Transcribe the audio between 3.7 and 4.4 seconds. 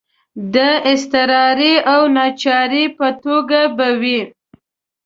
به وي.